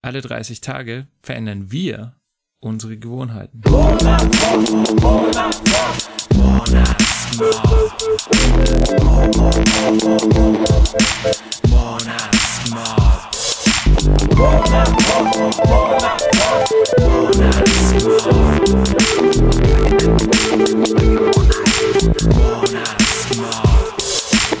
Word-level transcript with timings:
Alle 0.00 0.20
30 0.20 0.60
Tage 0.60 1.08
verändern 1.22 1.72
wir 1.72 2.14
unsere 2.60 2.96
Gewohnheiten. 2.96 3.62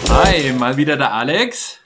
Hi, 0.08 0.52
mal 0.52 0.76
wieder 0.76 0.96
der 0.96 1.12
Alex. 1.14 1.78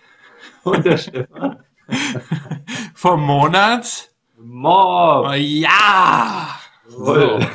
Und 0.65 0.87
der 0.87 0.97
Stefan. 0.97 1.63
Vom 2.95 3.25
Monat. 3.25 4.11
Mob. 4.39 5.27
Oh, 5.27 5.33
ja! 5.33 6.49
Toll. 6.91 7.47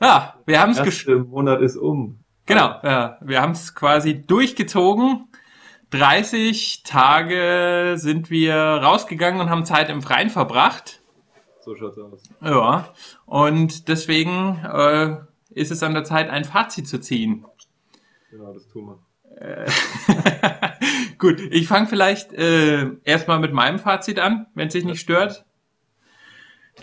Ja, 0.00 0.34
wir 0.46 0.60
haben 0.60 0.72
es 0.72 0.82
geschafft. 0.82 1.28
Monat 1.28 1.60
ist 1.62 1.76
um. 1.76 2.20
Genau, 2.46 2.78
ja, 2.82 3.18
wir 3.20 3.40
haben 3.40 3.52
es 3.52 3.74
quasi 3.74 4.22
durchgezogen. 4.22 5.28
30 5.90 6.82
Tage 6.82 7.94
sind 7.96 8.28
wir 8.28 8.56
rausgegangen 8.56 9.40
und 9.40 9.50
haben 9.50 9.64
Zeit 9.64 9.88
im 9.88 10.02
Freien 10.02 10.30
verbracht. 10.30 11.00
So 11.60 11.76
schaut's 11.76 11.98
aus. 11.98 12.22
Ja, 12.42 12.92
und 13.24 13.88
deswegen 13.88 14.58
äh, 14.64 15.16
ist 15.50 15.70
es 15.70 15.82
an 15.82 15.94
der 15.94 16.04
Zeit, 16.04 16.28
ein 16.28 16.44
Fazit 16.44 16.86
zu 16.86 17.00
ziehen. 17.00 17.46
Genau, 18.30 18.52
das 18.52 18.68
tun 18.68 18.86
wir. 18.88 18.98
Gut, 21.18 21.40
ich 21.50 21.66
fange 21.66 21.86
vielleicht 21.86 22.32
äh, 22.32 22.90
erstmal 23.04 23.38
mit 23.38 23.52
meinem 23.52 23.78
Fazit 23.78 24.18
an, 24.18 24.46
wenn 24.54 24.68
es 24.68 24.72
sich 24.72 24.84
nicht 24.84 25.00
stört. 25.00 25.44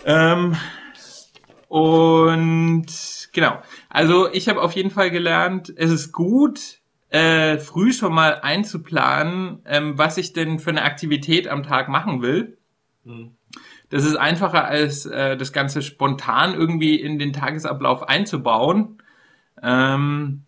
Ähm, 0.05 0.55
und 1.68 2.88
genau, 3.32 3.62
also 3.90 4.32
ich 4.32 4.49
habe 4.49 4.62
auf 4.62 4.74
jeden 4.74 4.91
Fall 4.91 5.12
gelernt, 5.12 5.74
es 5.76 5.91
ist 5.91 6.12
gut, 6.12 6.79
äh, 7.10 7.57
früh 7.57 7.94
schon 7.94 8.13
mal 8.13 8.40
einzuplanen, 8.41 9.60
ähm, 9.66 9.98
was 9.98 10.18
ich 10.18 10.34
denn 10.34 10.60
für 10.60 10.70
eine 10.70 10.84
Aktivität 10.84 11.48
am 11.48 11.63
Tag 11.63 11.90
machen 11.90 12.22
will. 12.22 12.57
Hm. 13.05 13.35
Das 13.90 14.05
ist 14.05 14.16
einfacher 14.16 14.66
als 14.66 15.05
äh, 15.05 15.35
das 15.35 15.52
Ganze 15.52 15.82
spontan 15.82 16.54
irgendwie 16.54 16.96
in 16.96 17.20
den 17.20 17.34
Tagesablauf 17.34 18.07
einzubauen. 18.07 19.02
Ähm, 19.62 20.44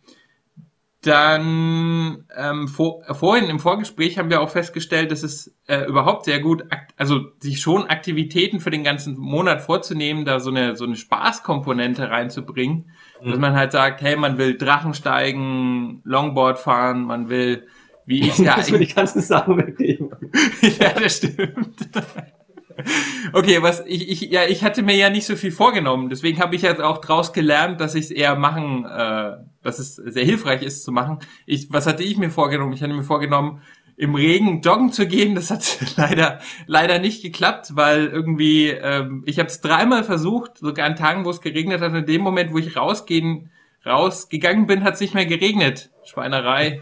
dann 1.05 2.25
ähm, 2.35 2.67
vor, 2.67 3.03
vorhin 3.13 3.49
im 3.49 3.59
Vorgespräch 3.59 4.17
haben 4.17 4.29
wir 4.29 4.41
auch 4.41 4.49
festgestellt, 4.49 5.11
dass 5.11 5.23
es 5.23 5.55
äh, 5.67 5.85
überhaupt 5.85 6.25
sehr 6.25 6.39
gut, 6.39 6.63
also 6.97 7.19
sich 7.39 7.59
schon 7.59 7.85
Aktivitäten 7.87 8.59
für 8.59 8.69
den 8.71 8.83
ganzen 8.83 9.17
Monat 9.17 9.61
vorzunehmen, 9.61 10.25
da 10.25 10.39
so 10.39 10.49
eine 10.49 10.75
so 10.75 10.85
eine 10.85 10.95
Spaßkomponente 10.95 12.09
reinzubringen, 12.09 12.91
dass 13.23 13.35
Mhm. 13.35 13.41
man 13.41 13.55
halt 13.55 13.71
sagt, 13.71 14.01
hey, 14.01 14.15
man 14.15 14.37
will 14.37 14.57
Drachen 14.57 14.93
steigen, 14.93 16.01
Longboard 16.03 16.59
fahren, 16.59 17.03
man 17.05 17.29
will, 17.29 17.67
wie 18.05 18.21
ich 18.27 18.37
ja 18.37 18.57
Muss 18.57 18.71
mir 18.71 18.79
die 18.79 18.87
ganzen 18.87 19.21
Sachen 19.21 19.57
weggeben. 19.57 20.09
ja, 20.79 20.89
das 20.99 21.17
stimmt. 21.17 21.89
Okay, 23.33 23.61
was 23.61 23.83
ich, 23.85 24.09
ich, 24.09 24.21
ja, 24.31 24.43
ich 24.45 24.63
hatte 24.63 24.83
mir 24.83 24.95
ja 24.95 25.09
nicht 25.09 25.25
so 25.25 25.35
viel 25.35 25.51
vorgenommen, 25.51 26.09
deswegen 26.09 26.39
habe 26.39 26.55
ich 26.55 26.61
jetzt 26.61 26.81
auch 26.81 26.99
draus 26.99 27.33
gelernt, 27.33 27.81
dass 27.81 27.95
ich 27.95 28.05
es 28.05 28.11
eher 28.11 28.35
machen, 28.35 28.85
äh, 28.85 29.37
dass 29.61 29.79
es 29.79 29.95
sehr 29.95 30.25
hilfreich 30.25 30.61
ist 30.61 30.83
zu 30.83 30.91
machen. 30.91 31.19
Ich, 31.45 31.71
was 31.71 31.87
hatte 31.87 32.03
ich 32.03 32.17
mir 32.17 32.29
vorgenommen? 32.29 32.73
Ich 32.73 32.83
hatte 32.83 32.93
mir 32.93 33.03
vorgenommen, 33.03 33.61
im 33.95 34.15
Regen 34.15 34.61
joggen 34.61 34.91
zu 34.91 35.07
gehen. 35.07 35.35
Das 35.35 35.51
hat 35.51 35.77
leider 35.97 36.39
leider 36.67 36.99
nicht 36.99 37.21
geklappt, 37.21 37.71
weil 37.75 38.07
irgendwie 38.07 38.69
ähm, 38.69 39.23
ich 39.25 39.39
habe 39.39 39.47
es 39.47 39.61
dreimal 39.61 40.03
versucht, 40.03 40.57
sogar 40.57 40.85
an 40.85 40.95
Tagen, 40.95 41.25
wo 41.25 41.29
es 41.29 41.41
geregnet 41.41 41.81
hat. 41.81 41.93
In 41.93 42.05
dem 42.05 42.21
Moment, 42.21 42.53
wo 42.53 42.57
ich 42.57 42.75
rausgehen 42.75 43.49
rausgegangen 43.85 44.65
bin, 44.67 44.83
hat 44.83 44.95
es 44.95 45.01
nicht 45.01 45.13
mehr 45.13 45.25
geregnet. 45.25 45.91
Schweinerei. 46.05 46.81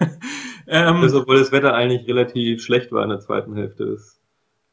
ähm, 0.66 1.00
Das, 1.02 1.14
obwohl 1.14 1.38
das 1.38 1.52
Wetter 1.52 1.74
eigentlich 1.74 2.06
relativ 2.06 2.62
schlecht 2.62 2.92
war 2.92 3.02
in 3.02 3.10
der 3.10 3.20
zweiten 3.20 3.54
Hälfte. 3.54 3.86
Das 3.86 4.13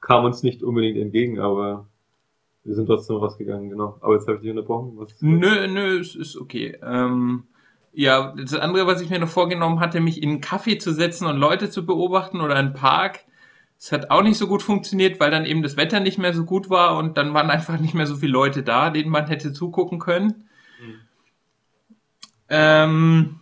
kam 0.01 0.25
uns 0.25 0.44
nicht 0.44 0.63
unbedingt 0.63 0.97
entgegen, 0.97 1.39
aber 1.39 1.88
wir 2.63 2.75
sind 2.75 2.88
trotzdem 2.88 3.16
rausgegangen, 3.17 3.69
genau. 3.69 3.97
Aber 4.01 4.16
jetzt 4.16 4.28
habe 4.28 4.35
ich 4.35 4.41
dich 4.41 4.51
unterbrochen. 4.51 4.97
Nö, 5.22 5.67
nö, 5.67 6.00
es 6.00 6.16
ist 6.16 6.38
okay. 6.38 6.78
Ähm, 6.84 7.44
ja, 7.94 8.34
das 8.38 8.53
andere, 8.53 8.88
was 8.88 9.01
ich 9.01 9.09
mir 9.09 9.19
noch 9.19 9.29
vorgenommen 9.29 9.79
hatte, 9.79 10.00
mich 10.00 10.22
in 10.22 10.29
einen 10.29 10.41
Kaffee 10.41 10.78
zu 10.78 10.94
setzen 10.94 11.25
und 11.28 11.38
Leute 11.38 11.69
zu 11.69 11.85
beobachten 11.85 12.41
oder 12.41 12.56
einen 12.56 12.73
Park, 12.73 13.22
das 13.78 13.91
hat 13.91 14.11
auch 14.11 14.22
nicht 14.22 14.38
so 14.38 14.47
gut 14.47 14.61
funktioniert, 14.61 15.19
weil 15.19 15.31
dann 15.31 15.45
eben 15.45 15.63
das 15.63 15.75
Wetter 15.75 16.00
nicht 16.00 16.19
mehr 16.19 16.34
so 16.34 16.45
gut 16.45 16.69
war 16.69 16.97
und 16.97 17.17
dann 17.17 17.34
waren 17.34 17.50
einfach 17.50 17.79
nicht 17.79 17.95
mehr 17.95 18.06
so 18.06 18.16
viele 18.16 18.31
Leute 18.31 18.61
da, 18.61 18.91
denen 18.91 19.09
man 19.09 19.28
hätte 19.28 19.53
zugucken 19.53 19.97
können. 19.97 20.47
Mhm. 20.79 20.95
Ähm, 22.50 23.40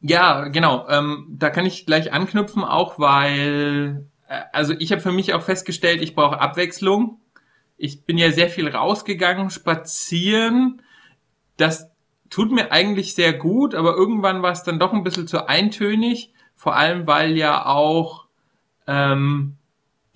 ja, 0.00 0.48
genau. 0.48 0.86
Ähm, 0.88 1.26
da 1.30 1.48
kann 1.48 1.64
ich 1.64 1.86
gleich 1.86 2.12
anknüpfen, 2.12 2.64
auch 2.64 2.98
weil, 2.98 4.06
also 4.52 4.74
ich 4.78 4.92
habe 4.92 5.02
für 5.02 5.12
mich 5.12 5.34
auch 5.34 5.42
festgestellt, 5.42 6.02
ich 6.02 6.14
brauche 6.14 6.40
Abwechslung. 6.40 7.20
Ich 7.76 8.04
bin 8.04 8.18
ja 8.18 8.30
sehr 8.30 8.48
viel 8.48 8.68
rausgegangen, 8.68 9.50
spazieren. 9.50 10.82
Das 11.56 11.90
tut 12.30 12.52
mir 12.52 12.72
eigentlich 12.72 13.14
sehr 13.14 13.32
gut, 13.32 13.74
aber 13.74 13.94
irgendwann 13.94 14.42
war 14.42 14.52
es 14.52 14.62
dann 14.62 14.78
doch 14.78 14.92
ein 14.92 15.04
bisschen 15.04 15.26
zu 15.26 15.48
eintönig. 15.48 16.32
Vor 16.56 16.76
allem, 16.76 17.06
weil 17.06 17.36
ja 17.36 17.66
auch 17.66 18.26
ähm, 18.86 19.56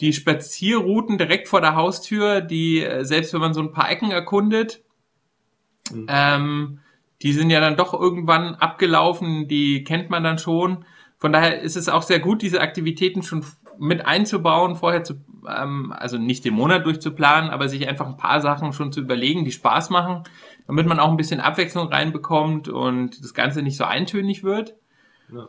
die 0.00 0.12
Spazierrouten 0.12 1.18
direkt 1.18 1.48
vor 1.48 1.60
der 1.60 1.74
Haustür, 1.74 2.40
die, 2.40 2.82
äh, 2.82 3.04
selbst 3.04 3.32
wenn 3.34 3.40
man 3.40 3.54
so 3.54 3.60
ein 3.60 3.72
paar 3.72 3.90
Ecken 3.90 4.10
erkundet, 4.10 4.82
Mhm. 5.90 6.06
ähm, 6.08 6.78
die 7.22 7.32
sind 7.32 7.50
ja 7.50 7.60
dann 7.60 7.76
doch 7.76 7.94
irgendwann 7.94 8.54
abgelaufen, 8.54 9.48
die 9.48 9.84
kennt 9.84 10.10
man 10.10 10.22
dann 10.22 10.38
schon. 10.38 10.84
Von 11.18 11.32
daher 11.32 11.60
ist 11.60 11.76
es 11.76 11.88
auch 11.88 12.02
sehr 12.02 12.20
gut, 12.20 12.42
diese 12.42 12.60
Aktivitäten 12.60 13.22
schon 13.22 13.44
mit 13.78 14.06
einzubauen, 14.06 14.76
vorher 14.76 15.04
zu, 15.04 15.14
ähm, 15.48 15.92
also 15.96 16.18
nicht 16.18 16.44
den 16.44 16.54
Monat 16.54 16.84
durchzuplanen, 16.84 17.50
aber 17.50 17.68
sich 17.68 17.88
einfach 17.88 18.06
ein 18.06 18.16
paar 18.16 18.40
Sachen 18.40 18.72
schon 18.72 18.92
zu 18.92 19.00
überlegen, 19.00 19.44
die 19.44 19.52
Spaß 19.52 19.90
machen, 19.90 20.24
damit 20.66 20.86
man 20.86 21.00
auch 21.00 21.10
ein 21.10 21.16
bisschen 21.16 21.40
Abwechslung 21.40 21.88
reinbekommt 21.88 22.68
und 22.68 23.22
das 23.22 23.34
Ganze 23.34 23.62
nicht 23.62 23.76
so 23.76 23.84
eintönig 23.84 24.44
wird. 24.44 24.74
Ja. 25.32 25.48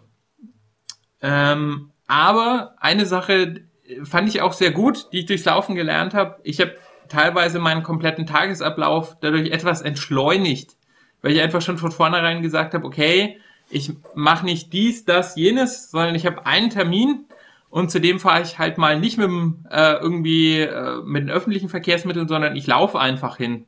Ähm, 1.22 1.92
aber 2.08 2.76
eine 2.80 3.06
Sache 3.06 3.62
fand 4.04 4.30
ich 4.30 4.42
auch 4.42 4.54
sehr 4.54 4.72
gut, 4.72 5.12
die 5.12 5.20
ich 5.20 5.26
durchs 5.26 5.46
Laufen 5.46 5.76
gelernt 5.76 6.14
habe. 6.14 6.40
Ich 6.44 6.60
habe 6.62 6.76
teilweise 7.08 7.60
meinen 7.60 7.84
kompletten 7.84 8.26
Tagesablauf 8.26 9.18
dadurch 9.20 9.52
etwas 9.52 9.82
entschleunigt, 9.82 10.76
weil 11.22 11.34
ich 11.34 11.42
einfach 11.42 11.62
schon 11.62 11.78
von 11.78 11.92
vornherein 11.92 12.42
gesagt 12.42 12.74
habe, 12.74 12.86
okay, 12.86 13.40
ich 13.70 13.92
mache 14.16 14.46
nicht 14.46 14.74
dies, 14.74 15.06
das, 15.06 15.36
jenes, 15.36 15.92
sondern 15.92 16.16
ich 16.16 16.26
habe 16.26 16.46
einen 16.46 16.70
Termin 16.70 17.26
und 17.70 17.92
zudem 17.92 18.20
fahre 18.20 18.42
ich 18.42 18.58
halt 18.58 18.78
mal 18.78 19.00
nicht 19.00 19.18
mit 19.18 19.28
dem, 19.28 19.66
äh, 19.70 19.94
irgendwie 19.94 20.62
äh, 20.62 21.02
mit 21.04 21.24
den 21.24 21.30
öffentlichen 21.30 21.70
Verkehrsmitteln, 21.70 22.28
sondern 22.28 22.56
ich 22.56 22.66
laufe 22.66 23.00
einfach 23.00 23.38
hin. 23.38 23.66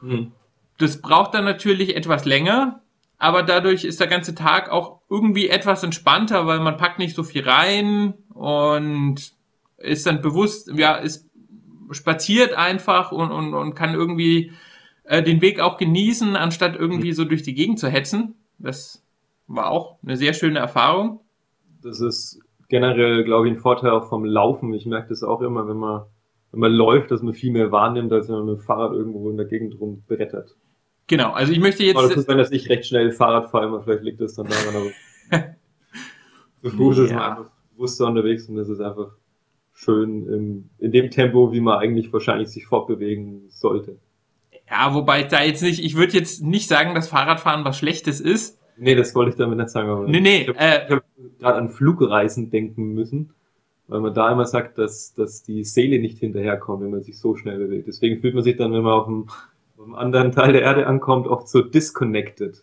Hm. 0.00 0.32
Das 0.78 1.02
braucht 1.02 1.34
dann 1.34 1.44
natürlich 1.44 1.96
etwas 1.96 2.24
länger, 2.24 2.82
aber 3.18 3.42
dadurch 3.42 3.84
ist 3.84 4.00
der 4.00 4.06
ganze 4.06 4.34
Tag 4.34 4.70
auch 4.70 5.00
irgendwie 5.10 5.48
etwas 5.48 5.82
entspannter, 5.82 6.46
weil 6.46 6.60
man 6.60 6.76
packt 6.76 6.98
nicht 6.98 7.14
so 7.14 7.22
viel 7.22 7.46
rein 7.46 8.14
und 8.32 9.32
ist 9.76 10.06
dann 10.06 10.22
bewusst, 10.22 10.70
ja, 10.74 10.94
ist 10.94 11.28
spaziert 11.90 12.54
einfach 12.54 13.10
und, 13.10 13.32
und, 13.32 13.52
und 13.52 13.74
kann 13.74 13.94
irgendwie 13.94 14.52
äh, 15.04 15.22
den 15.22 15.40
Weg 15.40 15.58
auch 15.58 15.76
genießen, 15.76 16.36
anstatt 16.36 16.76
irgendwie 16.76 17.12
so 17.12 17.24
durch 17.24 17.42
die 17.42 17.54
Gegend 17.54 17.80
zu 17.80 17.88
hetzen. 17.88 18.36
Das 18.58 19.02
war 19.48 19.70
auch 19.70 19.98
eine 20.02 20.16
sehr 20.16 20.32
schöne 20.34 20.60
Erfahrung. 20.60 21.20
Das 21.82 22.00
ist 22.00 22.40
generell, 22.70 23.24
glaube 23.24 23.48
ich, 23.48 23.54
ein 23.54 23.58
Vorteil 23.58 23.90
auch 23.90 24.08
vom 24.08 24.24
Laufen. 24.24 24.72
Ich 24.72 24.86
merke 24.86 25.10
das 25.10 25.22
auch 25.22 25.42
immer, 25.42 25.68
wenn 25.68 25.76
man, 25.76 26.04
wenn 26.52 26.60
man 26.60 26.72
läuft, 26.72 27.10
dass 27.10 27.20
man 27.20 27.34
viel 27.34 27.52
mehr 27.52 27.70
wahrnimmt, 27.70 28.12
als 28.12 28.28
wenn 28.28 28.36
man 28.36 28.46
mit 28.46 28.58
dem 28.58 28.62
Fahrrad 28.62 28.92
irgendwo 28.92 29.28
in 29.28 29.36
der 29.36 29.46
Gegend 29.46 29.78
rumbrettert. 29.78 30.56
Genau, 31.06 31.32
also 31.32 31.52
ich 31.52 31.58
möchte 31.60 31.82
jetzt. 31.84 31.96
Aber 31.98 32.08
das 32.08 32.16
ist, 32.16 32.28
wenn 32.28 32.38
das 32.38 32.52
ich 32.52 32.70
recht 32.70 32.86
schnell 32.86 33.10
Fahrrad 33.10 33.50
fahre, 33.50 33.66
immer 33.66 33.82
vielleicht 33.82 34.04
liegt 34.04 34.20
das 34.20 34.34
dann 34.34 34.46
daran, 34.46 34.92
aber 35.30 35.44
zu 36.62 36.70
Fuß 36.70 36.98
ist 36.98 37.10
man 37.10 37.18
Ja. 37.18 37.30
einfach 37.30 37.50
bewusster 37.72 38.06
unterwegs 38.06 38.48
und 38.48 38.56
das 38.56 38.68
ist 38.68 38.80
einfach 38.80 39.10
schön 39.72 40.26
im, 40.28 40.70
in 40.78 40.92
dem 40.92 41.10
Tempo, 41.10 41.52
wie 41.52 41.60
man 41.60 41.78
eigentlich 41.78 42.12
wahrscheinlich 42.12 42.48
sich 42.48 42.66
fortbewegen 42.66 43.48
sollte. 43.48 43.98
Ja, 44.70 44.94
wobei 44.94 45.24
da 45.24 45.42
jetzt 45.42 45.62
nicht, 45.62 45.82
ich 45.84 45.96
würde 45.96 46.12
jetzt 46.12 46.44
nicht 46.44 46.68
sagen, 46.68 46.94
dass 46.94 47.08
Fahrradfahren 47.08 47.64
was 47.64 47.76
Schlechtes 47.76 48.20
ist. 48.20 48.59
Nee, 48.80 48.94
das 48.94 49.14
wollte 49.14 49.32
ich 49.32 49.36
damit 49.36 49.58
nicht 49.58 49.68
sagen. 49.68 49.90
Aber 49.90 50.08
Nee, 50.08 50.20
nee, 50.20 50.42
ich 50.42 50.48
habe 50.48 50.58
äh, 50.58 50.88
hab 50.88 51.04
gerade 51.38 51.58
an 51.58 51.68
Flugreisen 51.68 52.50
denken 52.50 52.94
müssen, 52.94 53.34
weil 53.88 54.00
man 54.00 54.14
da 54.14 54.32
immer 54.32 54.46
sagt, 54.46 54.78
dass, 54.78 55.12
dass 55.12 55.42
die 55.42 55.64
Seele 55.64 56.00
nicht 56.00 56.18
hinterherkommt, 56.18 56.82
wenn 56.82 56.90
man 56.90 57.02
sich 57.02 57.18
so 57.18 57.36
schnell 57.36 57.58
bewegt. 57.58 57.88
Deswegen 57.88 58.20
fühlt 58.20 58.34
man 58.34 58.42
sich 58.42 58.56
dann, 58.56 58.72
wenn 58.72 58.82
man 58.82 58.94
auf 58.94 59.04
dem, 59.04 59.28
auf 59.76 59.84
dem 59.84 59.94
anderen 59.94 60.32
Teil 60.32 60.54
der 60.54 60.62
Erde 60.62 60.86
ankommt, 60.86 61.26
oft 61.26 61.48
so 61.48 61.60
disconnected. 61.60 62.62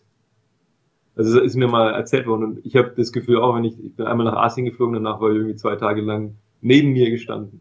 Also 1.14 1.36
das 1.36 1.46
ist 1.46 1.56
mir 1.56 1.68
mal 1.68 1.94
erzählt 1.94 2.26
worden 2.26 2.44
und 2.44 2.66
ich 2.66 2.74
habe 2.74 2.92
das 2.96 3.12
Gefühl 3.12 3.38
auch, 3.38 3.54
wenn 3.54 3.64
ich, 3.64 3.78
ich 3.84 3.94
bin 3.94 4.06
einmal 4.06 4.26
nach 4.26 4.36
Asien 4.36 4.66
geflogen, 4.66 4.94
danach 4.94 5.20
war 5.20 5.30
ich 5.30 5.36
irgendwie 5.36 5.56
zwei 5.56 5.76
Tage 5.76 6.00
lang 6.00 6.34
neben 6.60 6.92
mir 6.92 7.10
gestanden. 7.10 7.60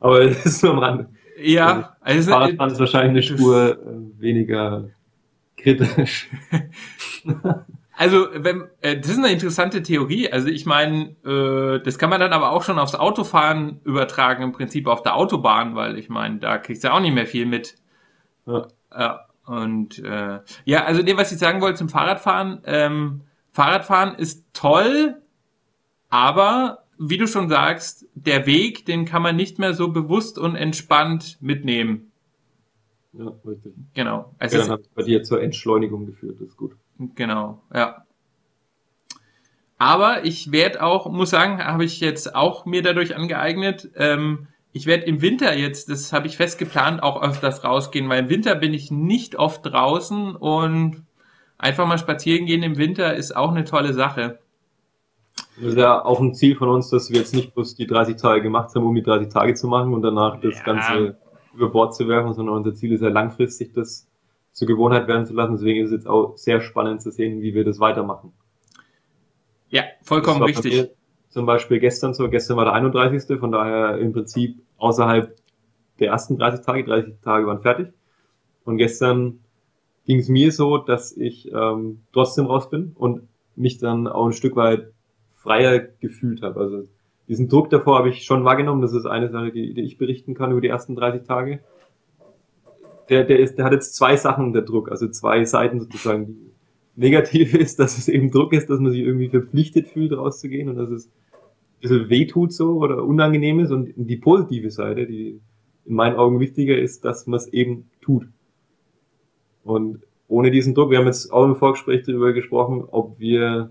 Aber 0.00 0.24
das 0.24 0.44
ist 0.44 0.62
nur 0.62 0.72
am 0.72 0.78
Rande. 0.80 1.08
Ja, 1.42 1.96
also 2.00 2.30
Fahrradfahren 2.30 2.72
ist 2.72 2.78
wahrscheinlich 2.78 3.30
eine 3.30 3.38
Spur 3.38 3.78
äh, 3.78 4.20
weniger 4.20 4.90
kritisch. 5.64 6.28
Also, 7.96 8.26
wenn, 8.32 8.64
äh, 8.80 8.98
das 8.98 9.10
ist 9.10 9.18
eine 9.18 9.30
interessante 9.30 9.80
Theorie. 9.80 10.28
Also 10.28 10.48
ich 10.48 10.66
meine, 10.66 11.14
äh, 11.24 11.80
das 11.80 11.96
kann 11.96 12.10
man 12.10 12.18
dann 12.18 12.32
aber 12.32 12.50
auch 12.50 12.64
schon 12.64 12.80
aufs 12.80 12.96
Autofahren 12.96 13.80
übertragen, 13.84 14.42
im 14.42 14.50
Prinzip 14.50 14.88
auf 14.88 15.02
der 15.02 15.14
Autobahn, 15.14 15.76
weil 15.76 15.96
ich 15.96 16.08
meine, 16.08 16.38
da 16.38 16.58
kriegst 16.58 16.82
du 16.82 16.92
auch 16.92 16.98
nicht 16.98 17.14
mehr 17.14 17.26
viel 17.26 17.46
mit. 17.46 17.76
Ja. 18.46 18.66
Äh, 18.90 19.10
und 19.46 20.00
äh, 20.00 20.40
ja, 20.64 20.84
also 20.84 21.02
dem, 21.02 21.16
was 21.16 21.30
ich 21.30 21.38
sagen 21.38 21.60
wollte 21.60 21.78
zum 21.78 21.88
Fahrradfahren, 21.88 22.62
ähm, 22.64 23.20
Fahrradfahren 23.52 24.16
ist 24.16 24.44
toll, 24.54 25.22
aber 26.10 26.84
wie 26.98 27.18
du 27.18 27.28
schon 27.28 27.48
sagst, 27.48 28.06
der 28.14 28.46
Weg, 28.46 28.86
den 28.86 29.04
kann 29.04 29.22
man 29.22 29.36
nicht 29.36 29.60
mehr 29.60 29.74
so 29.74 29.92
bewusst 29.92 30.36
und 30.36 30.56
entspannt 30.56 31.38
mitnehmen. 31.40 32.10
Ja, 33.16 33.32
richtig. 33.46 33.72
Genau. 33.94 34.34
Es 34.38 34.52
ja, 34.52 34.60
dann 34.60 34.70
hat 34.70 34.80
es 34.80 34.88
bei 34.88 35.02
dir 35.02 35.22
zur 35.22 35.42
Entschleunigung 35.42 36.06
geführt, 36.06 36.36
das 36.40 36.48
ist 36.48 36.56
gut. 36.56 36.76
Genau, 37.14 37.62
ja. 37.72 38.04
Aber 39.78 40.24
ich 40.24 40.52
werde 40.52 40.82
auch, 40.82 41.10
muss 41.10 41.30
sagen, 41.30 41.62
habe 41.64 41.84
ich 41.84 42.00
jetzt 42.00 42.34
auch 42.34 42.64
mir 42.64 42.82
dadurch 42.82 43.16
angeeignet, 43.16 43.90
ähm, 43.96 44.48
ich 44.72 44.86
werde 44.86 45.04
im 45.04 45.22
Winter 45.22 45.56
jetzt, 45.56 45.88
das 45.88 46.12
habe 46.12 46.26
ich 46.26 46.36
fest 46.36 46.58
geplant, 46.58 47.00
auch 47.02 47.22
öfters 47.22 47.62
rausgehen, 47.62 48.08
weil 48.08 48.24
im 48.24 48.28
Winter 48.28 48.56
bin 48.56 48.74
ich 48.74 48.90
nicht 48.90 49.36
oft 49.36 49.64
draußen 49.64 50.34
und 50.34 51.04
einfach 51.58 51.86
mal 51.86 51.98
spazieren 51.98 52.46
gehen 52.46 52.64
im 52.64 52.76
Winter 52.76 53.14
ist 53.14 53.36
auch 53.36 53.50
eine 53.50 53.64
tolle 53.64 53.92
Sache. 53.92 54.40
Das 55.56 55.66
ist 55.66 55.78
ja 55.78 56.04
auch 56.04 56.20
ein 56.20 56.34
Ziel 56.34 56.56
von 56.56 56.68
uns, 56.68 56.90
dass 56.90 57.10
wir 57.10 57.18
jetzt 57.18 57.34
nicht 57.34 57.54
bloß 57.54 57.76
die 57.76 57.86
30 57.86 58.16
Tage 58.16 58.42
gemacht 58.42 58.74
haben, 58.74 58.84
um 58.84 58.94
die 58.94 59.02
30 59.02 59.32
Tage 59.32 59.54
zu 59.54 59.68
machen 59.68 59.94
und 59.94 60.02
danach 60.02 60.40
das 60.40 60.56
ja. 60.58 60.64
Ganze 60.64 61.18
über 61.54 61.70
Bord 61.70 61.94
zu 61.94 62.08
werfen, 62.08 62.34
sondern 62.34 62.56
unser 62.56 62.74
Ziel 62.74 62.92
ist 62.92 63.02
ja 63.02 63.08
langfristig, 63.08 63.72
das 63.72 64.06
zur 64.52 64.68
Gewohnheit 64.68 65.08
werden 65.08 65.26
zu 65.26 65.34
lassen. 65.34 65.56
Deswegen 65.56 65.84
ist 65.84 65.90
es 65.90 65.98
jetzt 65.98 66.06
auch 66.06 66.36
sehr 66.36 66.60
spannend 66.60 67.02
zu 67.02 67.10
sehen, 67.10 67.42
wie 67.42 67.54
wir 67.54 67.64
das 67.64 67.80
weitermachen. 67.80 68.32
Ja, 69.68 69.82
vollkommen 70.02 70.42
richtig. 70.42 70.90
Zum 71.28 71.46
Beispiel 71.46 71.80
gestern 71.80 72.14
so, 72.14 72.28
gestern 72.28 72.56
war 72.56 72.64
der 72.64 72.74
31. 72.74 73.40
Von 73.40 73.50
daher 73.50 73.98
im 73.98 74.12
Prinzip 74.12 74.60
außerhalb 74.78 75.34
der 75.98 76.08
ersten 76.08 76.38
30 76.38 76.64
Tage, 76.64 76.84
30 76.84 77.14
Tage 77.22 77.46
waren 77.46 77.60
fertig. 77.60 77.88
Und 78.64 78.76
gestern 78.76 79.40
ging 80.06 80.18
es 80.18 80.28
mir 80.28 80.52
so, 80.52 80.78
dass 80.78 81.16
ich 81.16 81.50
ähm, 81.52 82.02
trotzdem 82.12 82.46
raus 82.46 82.70
bin 82.70 82.92
und 82.94 83.22
mich 83.56 83.78
dann 83.78 84.06
auch 84.06 84.26
ein 84.26 84.32
Stück 84.32 84.54
weit 84.56 84.92
freier 85.34 85.78
gefühlt 85.78 86.42
habe. 86.42 86.60
Also 86.60 86.88
diesen 87.28 87.48
Druck 87.48 87.70
davor 87.70 87.98
habe 87.98 88.10
ich 88.10 88.24
schon 88.24 88.44
wahrgenommen. 88.44 88.82
Das 88.82 88.92
ist 88.92 89.06
eine 89.06 89.30
Sache, 89.30 89.50
die, 89.50 89.74
die 89.74 89.82
ich 89.82 89.98
berichten 89.98 90.34
kann 90.34 90.50
über 90.50 90.60
die 90.60 90.68
ersten 90.68 90.94
30 90.94 91.26
Tage. 91.26 91.60
Der, 93.08 93.24
der, 93.24 93.38
ist, 93.38 93.56
der 93.56 93.64
hat 93.66 93.72
jetzt 93.72 93.94
zwei 93.94 94.16
Sachen, 94.16 94.52
der 94.52 94.62
Druck, 94.62 94.90
also 94.90 95.08
zwei 95.08 95.44
Seiten 95.44 95.80
sozusagen. 95.80 96.26
Die 96.96 97.00
negative 97.00 97.58
ist, 97.58 97.78
dass 97.78 97.98
es 97.98 98.08
eben 98.08 98.30
Druck 98.30 98.52
ist, 98.52 98.68
dass 98.68 98.80
man 98.80 98.92
sich 98.92 99.02
irgendwie 99.02 99.28
verpflichtet 99.28 99.88
fühlt, 99.88 100.12
rauszugehen 100.12 100.68
und 100.68 100.76
dass 100.76 100.90
es 100.90 101.06
ein 101.06 101.10
bisschen 101.80 102.08
wehtut 102.08 102.52
so 102.52 102.76
oder 102.76 103.04
unangenehm 103.04 103.60
ist. 103.60 103.70
Und 103.70 103.92
die 103.96 104.16
positive 104.16 104.70
Seite, 104.70 105.06
die 105.06 105.40
in 105.86 105.94
meinen 105.94 106.16
Augen 106.16 106.40
wichtiger 106.40 106.78
ist, 106.78 107.04
dass 107.04 107.26
man 107.26 107.38
es 107.38 107.46
eben 107.52 107.90
tut. 108.00 108.26
Und 109.64 110.00
ohne 110.28 110.50
diesen 110.50 110.74
Druck, 110.74 110.90
wir 110.90 110.98
haben 110.98 111.06
jetzt 111.06 111.32
auch 111.32 111.44
im 111.44 111.56
Vorgespräch 111.56 112.04
darüber 112.06 112.32
gesprochen, 112.32 112.84
ob 112.90 113.18
wir 113.18 113.70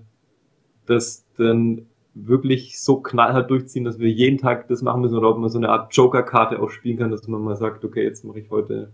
das 0.86 1.26
dann 1.38 1.86
wirklich 2.16 2.80
so 2.80 2.98
knallhart 2.98 3.50
durchziehen, 3.50 3.84
dass 3.84 4.00
wir 4.00 4.10
jeden 4.10 4.38
Tag 4.38 4.68
das 4.68 4.82
machen 4.82 5.02
müssen 5.02 5.18
oder 5.18 5.30
ob 5.30 5.40
man 5.40 5.50
so 5.50 5.58
eine 5.58 5.70
Art 5.70 5.96
Joker-Karte 5.96 6.62
auch 6.62 6.70
spielen 6.70 6.98
kann, 6.98 7.12
dass 7.12 7.28
man 7.28 7.42
mal 7.42 7.56
sagt, 7.56 7.84
okay, 7.84 8.04
jetzt 8.04 8.24
mache 8.24 8.40
ich 8.40 8.52
heute 8.52 8.92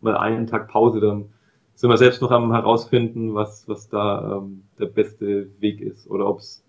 mal 0.00 0.16
einen 0.16 0.46
Tag 0.46 0.68
Pause, 0.68 1.00
dann 1.00 1.26
sind 1.74 1.90
wir 1.90 1.96
selbst 1.96 2.22
noch 2.22 2.30
am 2.30 2.52
herausfinden, 2.52 3.34
was, 3.34 3.68
was 3.68 3.88
da 3.88 4.38
ähm, 4.38 4.62
der 4.78 4.86
beste 4.86 5.48
Weg 5.60 5.80
ist 5.80 6.08
oder 6.08 6.26
ob 6.26 6.38
es 6.38 6.64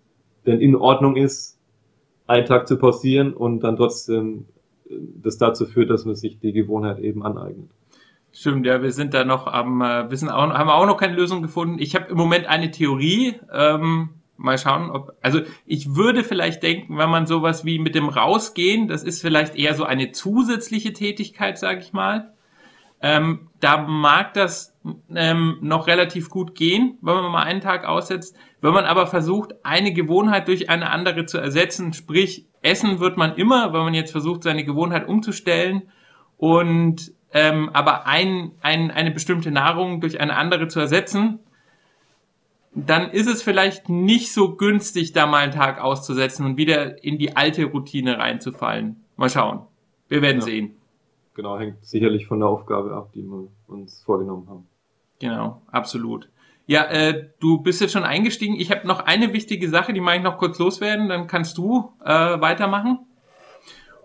denn 0.46 0.60
in 0.60 0.76
Ordnung 0.76 1.16
ist, 1.16 1.58
einen 2.26 2.46
Tag 2.46 2.68
zu 2.68 2.78
pausieren 2.78 3.32
und 3.32 3.60
dann 3.60 3.76
trotzdem 3.76 4.46
äh, 4.88 4.94
das 5.22 5.38
dazu 5.38 5.66
führt, 5.66 5.90
dass 5.90 6.04
man 6.04 6.14
sich 6.14 6.38
die 6.38 6.52
Gewohnheit 6.52 6.98
eben 6.98 7.24
aneignet. 7.24 7.70
Stimmt, 8.32 8.66
ja, 8.66 8.82
wir 8.82 8.90
sind 8.90 9.14
da 9.14 9.24
noch 9.24 9.46
am, 9.46 9.80
äh, 9.80 10.10
wir 10.10 10.16
sind 10.16 10.28
auch, 10.28 10.48
haben 10.50 10.68
auch 10.68 10.86
noch 10.86 10.96
keine 10.96 11.14
Lösung 11.14 11.40
gefunden. 11.40 11.76
Ich 11.78 11.94
habe 11.94 12.10
im 12.10 12.16
Moment 12.16 12.46
eine 12.46 12.70
Theorie, 12.70 13.34
ähm, 13.52 14.10
mal 14.36 14.58
schauen, 14.58 14.90
ob, 14.90 15.12
also 15.22 15.40
ich 15.66 15.94
würde 15.94 16.24
vielleicht 16.24 16.62
denken, 16.62 16.98
wenn 16.98 17.10
man 17.10 17.26
sowas 17.26 17.64
wie 17.64 17.78
mit 17.78 17.94
dem 17.94 18.08
Rausgehen, 18.08 18.88
das 18.88 19.02
ist 19.02 19.20
vielleicht 19.20 19.54
eher 19.54 19.74
so 19.74 19.84
eine 19.84 20.12
zusätzliche 20.12 20.92
Tätigkeit, 20.92 21.58
sage 21.58 21.80
ich 21.80 21.92
mal. 21.92 22.32
Ähm, 23.00 23.48
da 23.60 23.78
mag 23.78 24.32
das 24.34 24.74
ähm, 25.14 25.58
noch 25.60 25.86
relativ 25.86 26.30
gut 26.30 26.54
gehen, 26.54 26.98
wenn 27.02 27.14
man 27.14 27.30
mal 27.30 27.42
einen 27.42 27.60
Tag 27.60 27.84
aussetzt. 27.84 28.36
Wenn 28.60 28.72
man 28.72 28.86
aber 28.86 29.06
versucht, 29.06 29.52
eine 29.62 29.92
Gewohnheit 29.92 30.48
durch 30.48 30.70
eine 30.70 30.90
andere 30.90 31.26
zu 31.26 31.38
ersetzen, 31.38 31.92
sprich 31.92 32.46
Essen 32.62 33.00
wird 33.00 33.18
man 33.18 33.34
immer, 33.36 33.72
wenn 33.74 33.82
man 33.82 33.94
jetzt 33.94 34.12
versucht, 34.12 34.42
seine 34.42 34.64
Gewohnheit 34.64 35.06
umzustellen 35.06 35.82
und 36.38 37.12
ähm, 37.32 37.68
aber 37.72 38.06
ein, 38.06 38.52
ein, 38.62 38.90
eine 38.90 39.10
bestimmte 39.10 39.50
Nahrung 39.50 40.00
durch 40.00 40.18
eine 40.20 40.36
andere 40.36 40.68
zu 40.68 40.80
ersetzen, 40.80 41.40
dann 42.74 43.10
ist 43.10 43.28
es 43.28 43.42
vielleicht 43.42 43.88
nicht 43.88 44.32
so 44.32 44.56
günstig, 44.56 45.12
da 45.12 45.26
mal 45.26 45.38
einen 45.38 45.52
Tag 45.52 45.80
auszusetzen 45.80 46.44
und 46.44 46.56
wieder 46.56 47.02
in 47.04 47.18
die 47.18 47.36
alte 47.36 47.64
Routine 47.66 48.18
reinzufallen. 48.18 49.04
Mal 49.16 49.30
schauen. 49.30 49.60
Wir 50.08 50.22
werden 50.22 50.38
ja. 50.38 50.44
sehen. 50.44 50.76
Genau, 51.34 51.58
hängt 51.58 51.84
sicherlich 51.84 52.26
von 52.26 52.40
der 52.40 52.48
Aufgabe 52.48 52.94
ab, 52.94 53.10
die 53.14 53.22
wir 53.22 53.48
uns 53.66 54.02
vorgenommen 54.04 54.48
haben. 54.48 54.66
Genau, 55.20 55.62
absolut. 55.70 56.28
Ja, 56.66 56.84
äh, 56.84 57.28
du 57.40 57.58
bist 57.58 57.80
jetzt 57.80 57.92
schon 57.92 58.04
eingestiegen. 58.04 58.54
Ich 58.54 58.70
habe 58.70 58.86
noch 58.86 59.00
eine 59.00 59.32
wichtige 59.32 59.68
Sache, 59.68 59.92
die 59.92 60.00
mache 60.00 60.16
ich 60.16 60.22
noch 60.22 60.38
kurz 60.38 60.58
loswerden, 60.58 61.08
dann 61.08 61.26
kannst 61.26 61.58
du 61.58 61.92
äh, 62.04 62.40
weitermachen. 62.40 63.00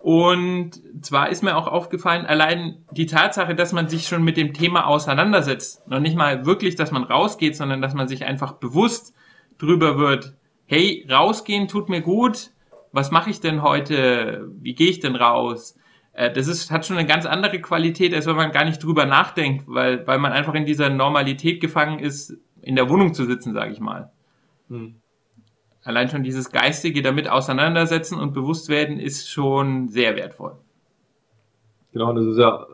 Und 0.01 0.81
zwar 1.01 1.29
ist 1.29 1.43
mir 1.43 1.57
auch 1.57 1.67
aufgefallen, 1.67 2.25
allein 2.25 2.85
die 2.91 3.05
Tatsache, 3.05 3.53
dass 3.53 3.73
man 3.73 3.89
sich 3.89 4.07
schon 4.07 4.23
mit 4.23 4.37
dem 4.37 4.53
Thema 4.53 4.87
auseinandersetzt, 4.87 5.85
noch 5.89 5.99
nicht 5.99 6.15
mal 6.15 6.45
wirklich, 6.45 6.75
dass 6.75 6.91
man 6.91 7.03
rausgeht, 7.03 7.57
sondern 7.57 7.81
dass 7.81 7.93
man 7.93 8.07
sich 8.07 8.23
einfach 8.23 8.53
bewusst 8.53 9.13
drüber 9.57 9.97
wird, 9.97 10.35
hey, 10.67 11.05
rausgehen 11.09 11.67
tut 11.67 11.89
mir 11.89 12.01
gut, 12.01 12.51
was 12.93 13.11
mache 13.11 13.29
ich 13.29 13.41
denn 13.41 13.61
heute, 13.61 14.47
wie 14.61 14.73
gehe 14.73 14.89
ich 14.89 14.99
denn 15.01 15.17
raus? 15.17 15.77
Äh, 16.13 16.31
das 16.31 16.47
ist, 16.47 16.71
hat 16.71 16.85
schon 16.85 16.97
eine 16.97 17.07
ganz 17.07 17.25
andere 17.25 17.59
Qualität, 17.59 18.13
als 18.13 18.25
wenn 18.25 18.37
man 18.37 18.53
gar 18.53 18.63
nicht 18.63 18.81
drüber 18.81 19.05
nachdenkt, 19.05 19.65
weil, 19.67 20.07
weil 20.07 20.19
man 20.19 20.31
einfach 20.31 20.53
in 20.53 20.65
dieser 20.65 20.89
Normalität 20.89 21.59
gefangen 21.59 21.99
ist, 21.99 22.37
in 22.61 22.77
der 22.77 22.89
Wohnung 22.89 23.13
zu 23.13 23.25
sitzen, 23.25 23.53
sage 23.53 23.73
ich 23.73 23.81
mal. 23.81 24.11
Hm 24.69 25.01
allein 25.83 26.09
schon 26.09 26.23
dieses 26.23 26.51
Geistige 26.51 27.01
damit 27.01 27.29
auseinandersetzen 27.29 28.19
und 28.19 28.33
bewusst 28.33 28.69
werden, 28.69 28.99
ist 28.99 29.29
schon 29.29 29.89
sehr 29.89 30.15
wertvoll. 30.15 30.55
Genau, 31.91 32.13
das 32.13 32.25
ist 32.25 32.37
ja 32.37 32.67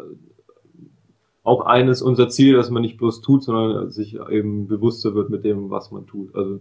auch 1.43 1.61
eines 1.61 2.01
unser 2.01 2.27
Ziel, 2.27 2.55
dass 2.55 2.69
man 2.69 2.81
nicht 2.81 2.97
bloß 2.97 3.21
tut, 3.21 3.43
sondern 3.43 3.91
sich 3.91 4.19
eben 4.29 4.67
bewusster 4.67 5.13
wird 5.13 5.29
mit 5.29 5.45
dem, 5.45 5.69
was 5.69 5.91
man 5.91 6.07
tut. 6.07 6.35
Also 6.35 6.59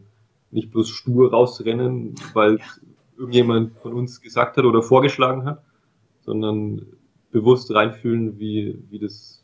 nicht 0.50 0.70
bloß 0.70 0.88
stur 0.90 1.30
rausrennen, 1.30 2.14
weil 2.34 2.60
irgendjemand 3.16 3.76
von 3.78 3.94
uns 3.94 4.20
gesagt 4.20 4.56
hat 4.56 4.64
oder 4.64 4.82
vorgeschlagen 4.82 5.46
hat, 5.46 5.64
sondern 6.20 6.86
bewusst 7.30 7.74
reinfühlen, 7.74 8.38
wie, 8.38 8.78
wie 8.90 8.98
das, 8.98 9.42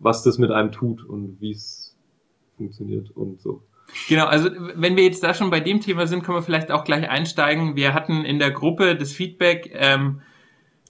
was 0.00 0.22
das 0.24 0.36
mit 0.38 0.50
einem 0.50 0.72
tut 0.72 1.04
und 1.04 1.40
wie 1.40 1.52
es 1.52 1.96
funktioniert 2.56 3.10
und 3.16 3.40
so. 3.40 3.62
Genau, 4.08 4.26
also 4.26 4.50
wenn 4.74 4.96
wir 4.96 5.04
jetzt 5.04 5.22
da 5.22 5.34
schon 5.34 5.50
bei 5.50 5.60
dem 5.60 5.80
Thema 5.80 6.06
sind, 6.06 6.22
können 6.22 6.38
wir 6.38 6.42
vielleicht 6.42 6.70
auch 6.70 6.84
gleich 6.84 7.08
einsteigen. 7.08 7.76
Wir 7.76 7.94
hatten 7.94 8.24
in 8.24 8.38
der 8.38 8.50
Gruppe 8.50 8.96
das 8.96 9.12
Feedback, 9.12 9.70
ähm, 9.74 10.20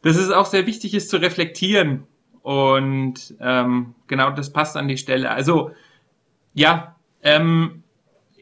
dass 0.02 0.17
es 0.17 0.31
auch 0.31 0.47
sehr 0.47 0.67
wichtig 0.67 0.95
ist 0.95 1.09
zu 1.11 1.17
reflektieren. 1.17 2.05
Und 2.43 3.35
ähm, 3.40 3.95
genau, 4.07 4.31
das 4.31 4.52
passt 4.52 4.76
an 4.76 4.88
die 4.88 4.99
Stelle. 4.99 5.31
Also 5.31 5.71
ja, 6.55 6.97
ähm, 7.23 7.83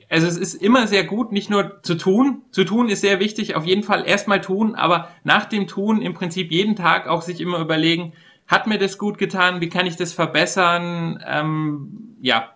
also 0.08 0.26
es 0.26 0.36
ist 0.36 0.54
immer 0.54 0.86
sehr 0.86 1.04
gut, 1.04 1.32
nicht 1.32 1.50
nur 1.50 1.82
zu 1.82 1.96
tun. 1.96 2.42
Zu 2.50 2.64
tun 2.64 2.88
ist 2.88 3.00
sehr 3.00 3.20
wichtig, 3.20 3.56
auf 3.56 3.64
jeden 3.64 3.82
Fall 3.82 4.06
erstmal 4.06 4.40
tun, 4.40 4.74
aber 4.74 5.08
nach 5.24 5.46
dem 5.46 5.66
Tun 5.66 6.00
im 6.00 6.14
Prinzip 6.14 6.52
jeden 6.52 6.76
Tag 6.76 7.08
auch 7.08 7.22
sich 7.22 7.40
immer 7.40 7.58
überlegen, 7.58 8.12
hat 8.46 8.68
mir 8.68 8.78
das 8.78 8.98
gut 8.98 9.18
getan, 9.18 9.60
wie 9.60 9.68
kann 9.68 9.86
ich 9.86 9.96
das 9.96 10.12
verbessern? 10.12 11.22
Ähm, 11.26 12.16
ja, 12.20 12.55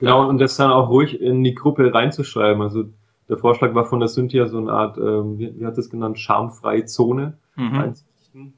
Genau, 0.00 0.28
und 0.28 0.38
das 0.38 0.56
dann 0.56 0.70
auch 0.70 0.88
ruhig 0.88 1.20
in 1.20 1.44
die 1.44 1.54
Gruppe 1.54 1.92
reinzuschreiben. 1.92 2.62
Also 2.62 2.84
der 3.28 3.36
Vorschlag 3.36 3.74
war 3.74 3.84
von 3.84 4.00
der 4.00 4.08
Cynthia 4.08 4.46
so 4.48 4.58
eine 4.58 4.72
Art, 4.72 4.98
ähm, 4.98 5.38
wie, 5.38 5.52
wie 5.58 5.66
hat 5.66 5.78
das 5.78 5.90
genannt, 5.90 6.18
schamfreie 6.18 6.86
Zone 6.86 7.38
mhm. 7.54 7.74
einzurichten, 7.74 8.54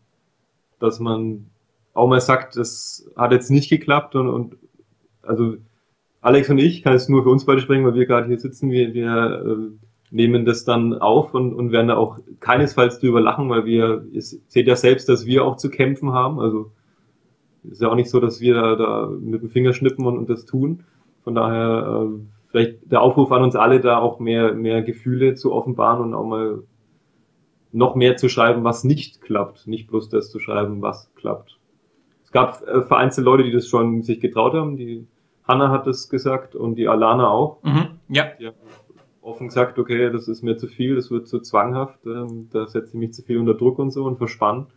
dass 0.79 1.01
man 1.01 1.51
auch 1.95 2.09
mal 2.09 2.21
sagt, 2.21 2.57
das 2.57 3.11
hat 3.17 3.33
jetzt 3.33 3.51
nicht 3.51 3.69
geklappt 3.69 4.15
und, 4.15 4.29
und 4.29 4.57
also 5.23 5.57
Alex 6.21 6.49
und 6.49 6.59
ich, 6.59 6.83
kann 6.83 6.95
es 6.95 7.09
nur 7.09 7.25
für 7.25 7.31
uns 7.31 7.45
beide 7.45 7.61
sprechen, 7.61 7.85
weil 7.85 7.95
wir 7.95 8.07
gerade 8.07 8.29
hier 8.29 8.39
sitzen, 8.39 8.71
wir, 8.71 8.95
wir 8.95 9.45
äh, 9.45 9.87
nehmen 10.13 10.45
das 10.45 10.65
dann 10.65 10.95
auf 10.95 11.35
und, 11.35 11.53
und 11.53 11.73
werden 11.73 11.89
da 11.89 11.97
auch 11.97 12.21
keinesfalls 12.39 13.01
drüber 13.01 13.21
lachen, 13.21 13.51
weil 13.51 13.65
wir, 13.65 14.07
ihr 14.13 14.23
seht 14.23 14.69
ja 14.69 14.77
selbst, 14.77 15.09
dass 15.09 15.27
wir 15.27 15.45
auch 15.45 15.57
zu 15.57 15.71
kämpfen 15.71 16.13
haben. 16.13 16.39
Also 16.39 16.71
ist 17.65 17.83
ja 17.83 17.89
auch 17.89 17.95
nicht 17.95 18.11
so, 18.11 18.21
dass 18.21 18.41
wir 18.41 18.55
da, 18.55 18.77
da 18.77 19.11
mit 19.21 19.43
dem 19.43 19.51
Finger 19.51 19.73
schnippen 19.73 20.07
und, 20.07 20.19
und 20.19 20.31
das 20.31 20.45
tun. 20.45 20.85
Von 21.25 21.35
daher 21.35 22.07
äh, 22.07 22.19
vielleicht 22.49 22.91
der 22.91 23.03
Aufruf 23.03 23.31
an 23.33 23.43
uns 23.43 23.57
alle, 23.57 23.81
da 23.81 23.99
auch 23.99 24.21
mehr, 24.21 24.55
mehr 24.55 24.83
Gefühle 24.83 25.35
zu 25.35 25.53
offenbaren 25.53 26.03
und 26.03 26.15
auch 26.15 26.27
mal 26.27 26.63
noch 27.73 27.95
mehr 27.95 28.17
zu 28.17 28.29
schreiben, 28.29 28.65
was 28.65 28.85
nicht 28.85 29.23
klappt, 29.23 29.67
nicht 29.67 29.89
bloß 29.89 30.11
das 30.11 30.31
zu 30.31 30.39
schreiben, 30.39 30.83
was 30.83 31.11
klappt. 31.15 31.59
Es 32.25 32.33
gab 32.33 32.63
äh, 32.67 32.83
vereinzelte 32.83 33.25
Leute, 33.25 33.45
die 33.45 33.53
das 33.53 33.67
schon 33.67 34.03
sich 34.03 34.21
getraut 34.21 34.55
haben. 34.55 34.77
Die 34.77 35.07
Hanna 35.45 35.71
hat 35.71 35.87
das 35.87 36.09
gesagt 36.09 36.55
und 36.55 36.77
die 36.77 36.89
Alana 36.89 37.29
auch. 37.29 37.63
Mhm, 37.63 37.99
ja. 38.09 38.27
Die 38.39 38.47
haben 38.47 38.57
offen 39.23 39.49
gesagt, 39.49 39.79
okay, 39.79 40.11
das 40.11 40.29
ist 40.29 40.43
mir 40.43 40.57
zu 40.57 40.67
viel, 40.67 40.97
das 40.97 41.11
wird 41.11 41.29
zu 41.29 41.41
zwanghaft, 41.41 42.05
ähm, 42.07 42.49
da 42.53 42.67
setze 42.67 42.89
ich 42.89 42.95
mich 42.95 43.13
zu 43.13 43.23
viel 43.23 43.39
unter 43.39 43.55
Druck 43.55 43.79
und 43.79 43.91
so 43.91 44.05
und 44.05 44.19
verspannt. 44.19 44.69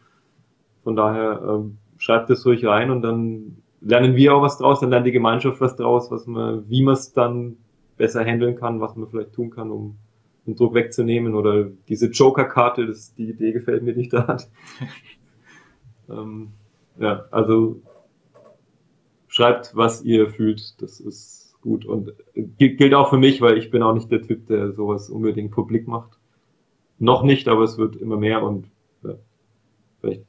Von 0.83 0.95
daher 0.95 1.41
ähm, 1.47 1.77
schreibt 1.97 2.29
das 2.29 2.45
ruhig 2.45 2.65
rein 2.65 2.91
und 2.91 3.01
dann 3.01 3.57
lernen 3.81 4.15
wir 4.15 4.35
auch 4.35 4.41
was 4.41 4.57
draus, 4.57 4.79
dann 4.79 4.89
lernt 4.89 5.07
die 5.07 5.11
Gemeinschaft 5.11 5.61
was 5.61 5.75
draus, 5.75 6.11
was 6.11 6.25
man, 6.27 6.69
wie 6.69 6.83
man 6.83 6.93
es 6.93 7.13
dann 7.13 7.57
besser 7.97 8.23
handeln 8.23 8.55
kann, 8.55 8.81
was 8.81 8.95
man 8.95 9.09
vielleicht 9.09 9.33
tun 9.33 9.49
kann, 9.49 9.71
um 9.71 9.97
den 10.45 10.55
Druck 10.55 10.73
wegzunehmen 10.73 11.33
oder 11.33 11.65
diese 11.87 12.07
Joker-Karte, 12.07 12.93
die 13.17 13.29
Idee 13.29 13.51
gefällt 13.51 13.83
mir, 13.83 13.95
nicht 13.95 14.13
da 14.13 14.27
hat. 14.27 14.49
ähm, 16.09 16.49
ja, 16.99 17.25
also 17.31 17.81
schreibt, 19.27 19.75
was 19.75 20.03
ihr 20.03 20.29
fühlt, 20.29 20.81
das 20.81 20.99
ist 20.99 21.55
gut 21.61 21.85
und 21.85 22.13
gilt 22.57 22.93
auch 22.93 23.09
für 23.09 23.17
mich, 23.17 23.41
weil 23.41 23.57
ich 23.57 23.71
bin 23.71 23.81
auch 23.81 23.93
nicht 23.93 24.11
der 24.11 24.21
Typ, 24.21 24.47
der 24.47 24.71
sowas 24.73 25.09
unbedingt 25.09 25.51
publik 25.51 25.87
macht. 25.87 26.19
Noch 26.99 27.23
nicht, 27.23 27.47
aber 27.47 27.63
es 27.63 27.77
wird 27.77 27.95
immer 27.95 28.17
mehr 28.17 28.43
und 28.43 28.69
ja, 29.03 29.15
vielleicht 29.99 30.25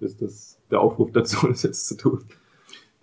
ist 0.00 0.22
das 0.22 0.58
der 0.70 0.80
Aufruf 0.80 1.12
dazu, 1.12 1.46
das 1.48 1.62
jetzt 1.62 1.86
zu 1.86 1.96
tun. 1.96 2.24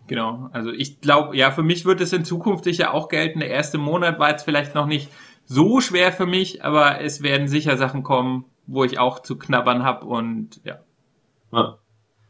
Genau, 0.07 0.49
also 0.51 0.71
ich 0.71 1.01
glaube, 1.01 1.35
ja, 1.35 1.51
für 1.51 1.63
mich 1.63 1.85
wird 1.85 1.99
es 1.99 2.13
in 2.13 2.25
Zukunft 2.25 2.63
sicher 2.63 2.93
auch 2.93 3.09
gelten. 3.09 3.39
Der 3.39 3.49
erste 3.49 3.77
Monat 3.77 4.19
war 4.19 4.29
jetzt 4.29 4.43
vielleicht 4.43 4.75
noch 4.75 4.85
nicht 4.85 5.09
so 5.45 5.81
schwer 5.81 6.11
für 6.11 6.27
mich, 6.27 6.63
aber 6.63 7.01
es 7.01 7.23
werden 7.23 7.47
sicher 7.47 7.77
Sachen 7.77 8.03
kommen, 8.03 8.45
wo 8.67 8.83
ich 8.83 8.99
auch 8.99 9.19
zu 9.19 9.37
knabbern 9.37 9.83
habe 9.83 10.05
und 10.05 10.61
ja. 10.63 10.79
ja. 11.51 11.77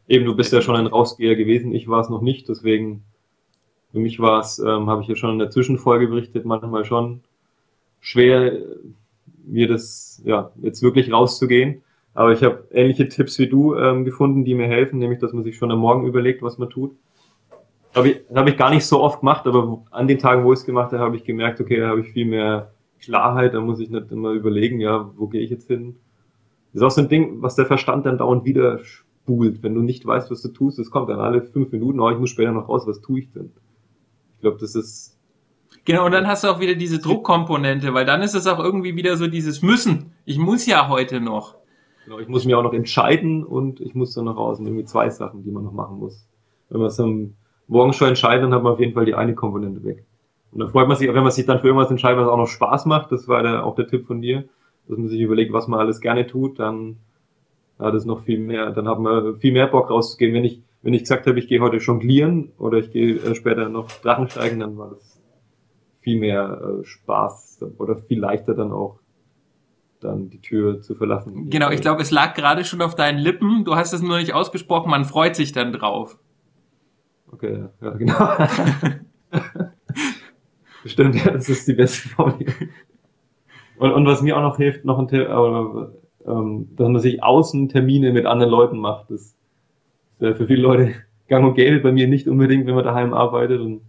Eben, 0.07 0.25
du 0.25 0.36
bist 0.36 0.53
ja 0.53 0.62
schon 0.62 0.75
ein 0.75 0.88
Rausgeher 0.88 1.36
gewesen, 1.36 1.74
ich 1.74 1.88
war 1.88 2.00
es 2.00 2.10
noch 2.10 2.22
nicht, 2.22 2.48
deswegen 2.48 3.03
für 3.91 4.00
mich 4.00 4.19
war 4.19 4.41
es, 4.41 4.60
ähm, 4.60 4.89
habe 4.89 5.01
ich 5.01 5.07
ja 5.07 5.15
schon 5.15 5.31
in 5.31 5.39
der 5.39 5.50
Zwischenfolge 5.50 6.07
berichtet, 6.07 6.45
manchmal 6.45 6.86
schon 6.86 7.22
schwer, 8.01 8.60
mir 9.45 9.67
das 9.67 10.22
ja 10.25 10.51
jetzt 10.62 10.81
wirklich 10.81 11.12
rauszugehen. 11.12 11.81
Aber 12.15 12.31
ich 12.31 12.41
habe 12.43 12.63
ähnliche 12.72 13.10
Tipps 13.10 13.38
wie 13.39 13.48
du 13.48 13.75
ähm, 13.75 14.05
gefunden, 14.05 14.45
die 14.45 14.55
mir 14.55 14.67
helfen, 14.67 15.00
nämlich 15.00 15.19
dass 15.19 15.34
man 15.34 15.43
sich 15.43 15.57
schon 15.57 15.69
am 15.69 15.79
Morgen 15.79 16.07
überlegt, 16.07 16.41
was 16.41 16.57
man 16.57 16.69
tut. 16.69 16.95
Habe 17.93 18.10
ich, 18.10 18.22
hab 18.34 18.48
ich 18.48 18.57
gar 18.57 18.69
nicht 18.69 18.86
so 18.86 19.01
oft 19.01 19.19
gemacht, 19.19 19.45
aber 19.45 19.84
an 19.91 20.07
den 20.07 20.17
Tagen, 20.17 20.45
wo 20.45 20.53
ich 20.53 20.60
es 20.60 20.65
gemacht 20.65 20.93
habe, 20.93 21.03
habe 21.03 21.17
ich 21.17 21.25
gemerkt, 21.25 21.60
okay, 21.60 21.77
da 21.77 21.89
habe 21.89 22.00
ich 22.00 22.12
viel 22.13 22.25
mehr 22.25 22.72
Klarheit, 23.01 23.53
da 23.53 23.60
muss 23.60 23.81
ich 23.81 23.89
nicht 23.89 24.12
immer 24.12 24.31
überlegen, 24.31 24.79
ja, 24.79 25.12
wo 25.17 25.27
gehe 25.27 25.41
ich 25.41 25.50
jetzt 25.50 25.67
hin. 25.67 25.98
Das 26.72 26.81
ist 26.81 26.86
auch 26.86 26.91
so 26.91 27.01
ein 27.01 27.10
Ding, 27.10 27.41
was 27.41 27.55
der 27.55 27.65
Verstand 27.65 28.05
dann 28.05 28.17
dauernd 28.17 28.45
wieder 28.45 28.79
spult. 28.79 29.62
Wenn 29.62 29.75
du 29.75 29.81
nicht 29.81 30.05
weißt, 30.05 30.31
was 30.31 30.41
du 30.41 30.50
tust, 30.50 30.79
es 30.79 30.91
kommt 30.91 31.10
dann 31.10 31.19
alle 31.19 31.41
fünf 31.41 31.72
Minuten, 31.74 32.00
oh, 32.00 32.10
ich 32.10 32.17
muss 32.17 32.29
später 32.29 32.53
noch 32.53 32.69
raus, 32.69 32.84
was 32.88 33.01
tue 33.01 33.19
ich 33.19 33.31
denn? 33.31 33.51
Ich 34.36 34.41
glaube, 34.41 34.57
das 34.60 34.74
ist. 34.75 35.17
Genau, 35.84 36.05
und 36.05 36.13
dann 36.13 36.27
hast 36.27 36.45
du 36.45 36.48
auch 36.48 36.62
wieder 36.62 36.75
diese 36.75 37.00
Druckkomponente, 37.00 37.93
weil 37.93 38.05
dann 38.05 38.22
ist 38.22 38.36
es 38.36 38.48
auch 38.48 38.60
irgendwie 38.60 38.95
wieder 38.95 39.17
so 39.17 39.27
dieses 39.27 39.62
Müssen. 39.62 40.13
Ich 40.24 40.38
muss 40.38 40.65
ja 40.65 40.88
heute 40.88 41.19
noch. 41.19 41.55
Genau, 42.05 42.19
ich 42.19 42.27
muss 42.27 42.45
mich 42.45 42.53
auch 42.53 42.63
noch 42.63 42.74
entscheiden 42.74 43.43
und 43.43 43.81
ich 43.81 43.95
muss 43.95 44.13
dann 44.13 44.25
noch 44.25 44.38
raus. 44.38 44.59
Irgendwie 44.59 44.85
zwei 44.85 45.09
Sachen, 45.09 45.43
die 45.43 45.51
man 45.51 45.63
noch 45.63 45.74
machen 45.74 45.97
muss. 45.97 46.27
Wenn 46.69 46.79
man 46.79 46.88
es 46.88 47.00
am 47.00 47.33
Morgen 47.67 47.93
schon 47.93 48.09
entscheidet, 48.09 48.43
dann 48.43 48.53
hat 48.53 48.62
man 48.62 48.74
auf 48.74 48.79
jeden 48.79 48.93
Fall 48.93 49.05
die 49.05 49.15
eine 49.15 49.33
Komponente 49.33 49.83
weg. 49.83 50.05
Und 50.51 50.59
dann 50.59 50.69
freut 50.69 50.88
man 50.88 50.97
sich, 50.97 51.07
wenn 51.07 51.24
man 51.24 51.31
sich 51.31 51.47
dann 51.47 51.59
für 51.59 51.67
irgendwas 51.67 51.89
entscheidet, 51.89 52.19
was 52.19 52.27
auch 52.27 52.38
noch 52.38 52.47
Spaß 52.47 52.85
macht. 52.85 53.12
Das 53.12 53.27
war 53.27 53.41
der, 53.41 53.65
auch 53.65 53.75
der 53.75 53.88
Tipp 53.88 54.05
von 54.05 54.21
dir, 54.21 54.45
dass 54.88 55.00
man 55.00 55.07
sich 55.07 55.19
überlegt, 55.19 55.51
was 55.51 55.67
man 55.67 55.79
alles 55.79 56.00
gerne 56.00 56.27
tut, 56.27 56.59
dann 56.59 56.97
hat 57.79 57.95
es 57.95 58.05
noch 58.05 58.21
viel 58.24 58.39
mehr, 58.39 58.71
dann 58.71 58.88
hat 58.88 59.00
man 59.00 59.38
viel 59.38 59.51
mehr 59.51 59.67
Bock 59.67 59.89
rauszugehen. 59.89 60.33
Wenn 60.33 60.45
ich, 60.45 60.62
wenn 60.83 60.93
ich 60.93 61.01
gesagt 61.01 61.25
habe, 61.25 61.39
ich 61.39 61.47
gehe 61.47 61.59
heute 61.59 61.77
jonglieren 61.77 62.51
oder 62.59 62.77
ich 62.77 62.91
gehe 62.91 63.15
äh, 63.15 63.33
später 63.35 63.67
noch 63.67 63.89
Drachen 64.01 64.29
steigen, 64.29 64.59
dann 64.59 64.77
war 64.77 64.91
das 64.91 65.19
viel 66.01 66.19
mehr 66.19 66.62
äh, 66.62 66.85
Spaß 66.85 67.65
oder 67.79 67.97
viel 67.97 68.19
leichter 68.19 68.53
dann 68.53 68.71
auch 68.71 69.00
dann 70.05 70.29
die 70.29 70.41
Tür 70.41 70.81
zu 70.81 70.95
verlassen. 70.95 71.50
Genau, 71.50 71.69
ich 71.69 71.81
glaube, 71.81 72.01
es 72.01 72.12
lag 72.12 72.33
gerade 72.33 72.63
schon 72.63 72.81
auf 72.81 72.95
deinen 72.95 73.19
Lippen. 73.19 73.65
Du 73.65 73.75
hast 73.75 73.93
es 73.93 74.01
nur 74.01 74.17
nicht 74.17 74.33
ausgesprochen, 74.33 74.89
man 74.89 75.05
freut 75.05 75.35
sich 75.35 75.51
dann 75.51 75.74
drauf. 75.74 76.17
Okay, 77.31 77.65
ja, 77.81 77.89
genau. 77.91 78.15
Stimmt, 80.85 81.15
ja, 81.15 81.31
das 81.31 81.50
ist 81.50 81.67
die 81.67 81.74
beste 81.74 82.09
Formel. 82.09 82.45
Und, 83.77 83.91
und 83.91 84.05
was 84.05 84.21
mir 84.21 84.38
auch 84.38 84.41
noch 84.41 84.57
hilft, 84.57 84.85
noch 84.85 85.00
ein 85.00 85.07
Tipp, 85.07 85.27
äh, 85.27 86.31
ähm, 86.31 86.69
dass 86.75 86.88
man 86.88 87.01
sich 87.01 87.24
Außentermine 87.24 88.13
mit 88.13 88.25
anderen 88.25 88.51
Leuten 88.51 88.77
macht. 88.77 89.09
Das 89.09 89.21
ist 89.21 89.38
ja 90.19 90.33
für 90.33 90.47
viele 90.47 90.62
Leute 90.62 90.93
gang 91.27 91.45
und 91.45 91.55
gäbe, 91.55 91.79
bei 91.79 91.91
mir 91.91 92.07
nicht 92.07 92.27
unbedingt, 92.27 92.67
wenn 92.67 92.75
man 92.75 92.83
daheim 92.83 93.13
arbeitet. 93.13 93.59
Und 93.62 93.81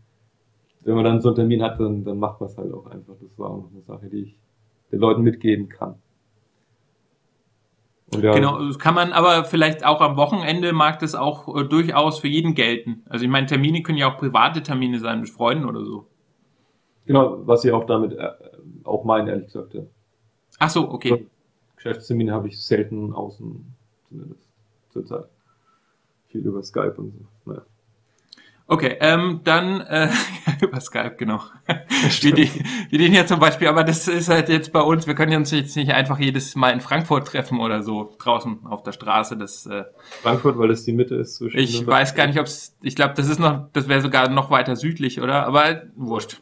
wenn 0.82 0.94
man 0.94 1.04
dann 1.04 1.20
so 1.20 1.28
einen 1.28 1.37
Termin 1.37 1.62
hat, 1.62 1.78
dann, 1.80 2.04
dann 2.04 2.18
macht 2.18 2.40
man 2.40 2.49
es 2.49 2.56
halt 2.56 2.73
auch 2.73 2.87
einfach. 2.87 3.14
Das 3.20 3.38
war 3.38 3.50
auch 3.50 3.56
noch 3.58 3.70
eine 3.73 3.82
Sache, 3.82 4.08
die 4.08 4.23
ich 4.23 4.38
den 4.90 5.00
Leuten 5.00 5.23
mitgeben 5.23 5.68
kann. 5.68 5.96
Ja, 8.14 8.32
genau, 8.32 8.64
das 8.64 8.78
kann 8.78 8.94
man 8.94 9.12
aber 9.12 9.44
vielleicht 9.44 9.84
auch 9.84 10.00
am 10.00 10.16
Wochenende 10.16 10.72
mag 10.72 11.00
das 11.00 11.14
auch 11.14 11.56
äh, 11.56 11.64
durchaus 11.64 12.20
für 12.20 12.28
jeden 12.28 12.54
gelten. 12.54 13.02
Also 13.08 13.25
ich 13.25 13.30
meine, 13.30 13.46
Termine 13.46 13.82
können 13.82 13.98
ja 13.98 14.12
auch 14.12 14.18
private 14.18 14.62
Termine 14.62 15.00
sein 15.00 15.20
mit 15.20 15.30
Freunden 15.30 15.64
oder 15.64 15.84
so. 15.84 16.06
Genau, 17.06 17.46
was 17.46 17.64
ich 17.64 17.72
auch 17.72 17.84
damit 17.84 18.12
äh, 18.12 18.30
auch 18.84 19.04
meine, 19.04 19.30
ehrlich 19.30 19.46
gesagt. 19.46 19.75
Ja. 19.75 19.82
Ach 20.58 20.70
so, 20.70 20.88
okay. 20.88 21.26
Geschäftstermine 21.76 22.32
habe 22.32 22.48
ich 22.48 22.62
selten 22.62 23.12
außen, 23.12 23.75
zumindest 24.08 24.48
zurzeit. 24.90 25.26
Viel 26.28 26.42
über 26.42 26.62
Skype 26.62 26.94
und 26.96 27.12
so. 27.12 27.50
Naja. 27.50 27.62
Okay, 28.68 28.96
ähm, 28.99 29.42
dann 29.44 29.80
äh, 29.82 30.08
über 30.61 30.80
Skype, 30.80 31.14
genau. 31.16 31.40
wie, 32.20 32.32
die, 32.32 32.50
wie 32.90 32.99
den 32.99 33.12
hier 33.12 33.25
zum 33.25 33.38
Beispiel, 33.38 33.68
aber 33.68 33.85
das 33.85 34.08
ist 34.08 34.28
halt 34.28 34.49
jetzt 34.49 34.73
bei 34.73 34.80
uns, 34.80 35.06
wir 35.06 35.14
können 35.14 35.37
uns 35.37 35.52
jetzt 35.52 35.76
nicht 35.76 35.92
einfach 35.92 36.18
jedes 36.18 36.56
Mal 36.56 36.70
in 36.70 36.80
Frankfurt 36.80 37.28
treffen 37.28 37.61
oder 37.61 37.85
so, 37.85 38.16
draußen 38.18 38.66
auf 38.66 38.82
der 38.82 38.90
Straße. 38.90 39.37
Das, 39.37 39.66
äh, 39.66 39.85
Frankfurt, 40.23 40.58
weil 40.58 40.68
das 40.68 40.85
die 40.85 40.92
Mitte 40.92 41.14
ist 41.14 41.37
zwischen. 41.37 41.58
Ich 41.58 41.87
weiß 41.87 42.16
gar 42.16 42.26
nicht, 42.26 42.40
ob 42.40 42.46
es, 42.46 42.76
ich 42.82 42.96
glaube, 42.96 43.14
das 43.14 43.28
ist 43.28 43.38
noch, 43.38 43.68
das 43.73 43.87
wäre 43.87 44.00
sogar 44.00 44.28
noch 44.28 44.50
weiter 44.50 44.75
südlich, 44.75 45.20
oder? 45.20 45.46
Aber 45.46 45.82
wurscht. 45.94 46.40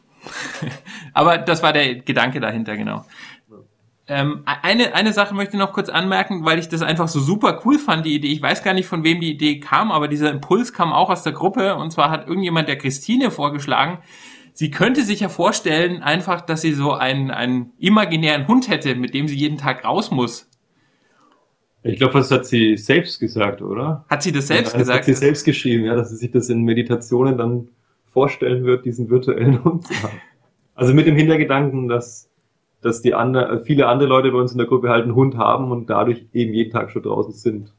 Aber 1.13 1.37
das 1.37 1.61
war 1.61 1.73
der 1.73 1.95
Gedanke 1.95 2.39
dahinter, 2.39 2.75
genau. 2.75 3.05
Ähm, 4.07 4.43
eine, 4.45 4.93
eine 4.93 5.13
Sache 5.13 5.33
möchte 5.33 5.55
ich 5.55 5.59
noch 5.59 5.73
kurz 5.73 5.89
anmerken, 5.89 6.45
weil 6.45 6.59
ich 6.59 6.69
das 6.69 6.83
einfach 6.83 7.07
so 7.07 7.19
super 7.19 7.61
cool 7.65 7.79
fand, 7.79 8.05
die 8.05 8.13
Idee. 8.13 8.27
Ich 8.27 8.41
weiß 8.41 8.63
gar 8.63 8.75
nicht, 8.75 8.87
von 8.87 9.03
wem 9.03 9.19
die 9.19 9.31
Idee 9.31 9.59
kam, 9.59 9.91
aber 9.91 10.07
dieser 10.07 10.29
Impuls 10.31 10.73
kam 10.73 10.93
auch 10.93 11.09
aus 11.09 11.23
der 11.23 11.33
Gruppe. 11.33 11.75
Und 11.75 11.91
zwar 11.91 12.11
hat 12.11 12.27
irgendjemand 12.27 12.67
der 12.67 12.77
Christine 12.77 13.31
vorgeschlagen, 13.31 13.99
sie 14.53 14.69
könnte 14.69 15.03
sich 15.03 15.21
ja 15.21 15.29
vorstellen, 15.29 16.03
einfach, 16.03 16.41
dass 16.41 16.61
sie 16.61 16.73
so 16.73 16.93
einen, 16.93 17.31
einen 17.31 17.73
imaginären 17.79 18.47
Hund 18.47 18.69
hätte, 18.69 18.95
mit 18.95 19.13
dem 19.13 19.27
sie 19.27 19.35
jeden 19.35 19.57
Tag 19.57 19.83
raus 19.83 20.11
muss. 20.11 20.49
Ich 21.83 21.97
glaube, 21.97 22.13
das 22.13 22.31
hat 22.31 22.47
sie 22.47 22.77
selbst 22.77 23.19
gesagt, 23.19 23.61
oder? 23.61 24.05
Hat 24.09 24.23
sie 24.23 24.31
das 24.31 24.47
selbst 24.47 24.73
ja, 24.73 24.79
gesagt? 24.79 24.99
Das 24.99 25.07
hat 25.07 25.15
sie 25.15 25.25
selbst 25.25 25.43
geschrieben, 25.43 25.85
ja, 25.85 25.93
dass 25.93 26.09
sie 26.09 26.15
sich 26.15 26.31
das 26.31 26.49
in 26.49 26.63
Meditationen 26.63 27.37
dann 27.37 27.69
vorstellen 28.11 28.63
wird, 28.63 28.85
diesen 28.85 29.09
virtuellen 29.09 29.63
Hund 29.63 29.85
zu 29.85 29.93
haben. 30.01 30.19
Also 30.73 30.93
mit 30.93 31.05
dem 31.05 31.15
Hintergedanken, 31.15 31.87
dass, 31.87 32.29
dass 32.85 33.01
die 33.01 33.15
andere, 33.15 33.63
viele 33.63 33.87
andere 33.87 34.07
Leute 34.07 34.31
bei 34.31 34.37
uns 34.37 34.51
in 34.51 34.59
der 34.59 34.67
Gruppe 34.67 34.89
halt 34.89 35.05
einen 35.05 35.15
Hund 35.15 35.37
haben 35.37 35.71
und 35.71 35.89
dadurch 35.89 36.27
eben 36.33 36.53
jeden 36.53 36.71
Tag 36.71 36.91
schon 36.91 37.01
draußen 37.01 37.33
sind. 37.33 37.73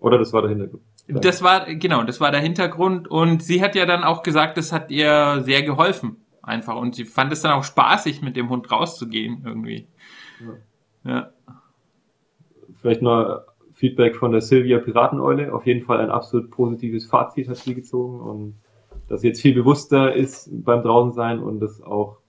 Oder 0.00 0.18
das 0.18 0.32
war 0.32 0.42
der 0.42 0.50
Hintergrund. 0.50 0.82
Das 1.06 1.44
war, 1.44 1.72
genau, 1.72 2.02
das 2.02 2.20
war 2.20 2.32
der 2.32 2.40
Hintergrund 2.40 3.08
und 3.08 3.40
sie 3.40 3.62
hat 3.62 3.76
ja 3.76 3.86
dann 3.86 4.02
auch 4.02 4.24
gesagt, 4.24 4.56
das 4.56 4.72
hat 4.72 4.90
ihr 4.90 5.42
sehr 5.44 5.62
geholfen. 5.62 6.16
Einfach. 6.42 6.74
Und 6.74 6.96
sie 6.96 7.04
fand 7.04 7.32
es 7.32 7.42
dann 7.42 7.52
auch 7.52 7.62
spaßig, 7.62 8.20
mit 8.20 8.36
dem 8.36 8.50
Hund 8.50 8.68
rauszugehen, 8.72 9.42
irgendwie. 9.44 9.86
Ja. 11.04 11.12
ja. 11.12 11.30
Vielleicht 12.80 13.00
noch 13.00 13.42
Feedback 13.74 14.16
von 14.16 14.32
der 14.32 14.40
Silvia 14.40 14.80
Pirateneule. 14.80 15.54
Auf 15.54 15.66
jeden 15.66 15.86
Fall 15.86 16.00
ein 16.00 16.10
absolut 16.10 16.50
positives 16.50 17.06
Fazit 17.06 17.48
hat 17.48 17.58
sie 17.58 17.76
gezogen 17.76 18.20
und 18.20 18.54
dass 19.08 19.20
sie 19.20 19.28
jetzt 19.28 19.40
viel 19.40 19.54
bewusster 19.54 20.12
ist 20.12 20.50
beim 20.64 20.82
Draußensein 20.82 21.38
und 21.38 21.60
das 21.60 21.80
auch 21.80 22.21